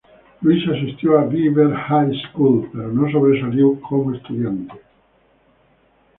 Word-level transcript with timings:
Louis 0.41 0.63
asistió 0.67 1.19
a 1.19 1.25
la 1.25 1.27
Weaver 1.27 1.75
High 1.75 2.21
School, 2.31 2.69
pero 2.73 2.87
no 2.91 3.11
sobresalió 3.11 3.79
como 3.81 4.15
estudiante. 4.15 4.73